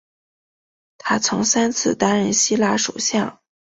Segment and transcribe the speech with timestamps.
[0.97, 3.39] 他曾三次担任希腊首相。